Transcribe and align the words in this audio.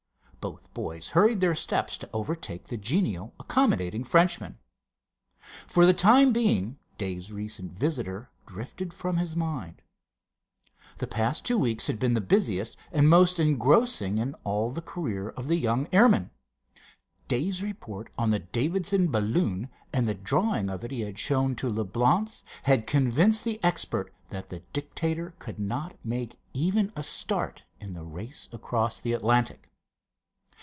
Both 0.41 0.73
boys 0.73 1.09
hurried 1.09 1.39
their 1.39 1.53
steps 1.53 1.99
to 1.99 2.09
overtake 2.11 2.65
the 2.65 2.75
genial, 2.77 3.31
accommodating 3.39 4.03
Frenchman. 4.03 4.57
For 5.67 5.85
the 5.85 5.93
time 5.93 6.33
being 6.33 6.79
Dave's 6.97 7.31
recent 7.31 7.73
visitor 7.77 8.31
drifted 8.47 8.91
from 8.91 9.17
his 9.17 9.35
mind. 9.35 9.83
The 10.97 11.05
past 11.05 11.45
two 11.45 11.59
weeks 11.59 11.85
had 11.85 11.99
been 11.99 12.15
the 12.15 12.21
busiest 12.21 12.75
and 12.91 13.07
most 13.07 13.37
engrossing 13.39 14.17
in 14.17 14.33
all 14.43 14.71
the 14.71 14.81
career 14.81 15.29
of 15.29 15.47
the 15.47 15.57
young 15.57 15.87
airman. 15.91 16.31
Dave's 17.27 17.61
report 17.61 18.09
on 18.17 18.31
the 18.31 18.39
Davidson 18.39 19.11
balloon 19.11 19.69
and 19.93 20.07
the 20.07 20.15
drawing 20.15 20.71
of 20.71 20.83
it 20.83 20.89
he 20.89 21.01
had 21.01 21.19
showed 21.19 21.55
to 21.59 21.69
Leblance 21.69 22.43
had 22.63 22.87
convinced 22.87 23.43
the 23.43 23.63
expert 23.63 24.11
that 24.31 24.49
the 24.49 24.61
Dictator 24.73 25.35
could 25.37 25.59
not 25.59 25.99
make 26.03 26.39
even 26.51 26.91
a 26.95 27.03
start 27.03 27.61
in 27.79 27.91
the 27.91 28.03
race 28.03 28.49
across 28.51 28.99
the 28.99 29.13
Atlantic. 29.13 29.67